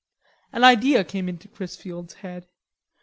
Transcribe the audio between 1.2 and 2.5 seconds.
into Chrisfield's head.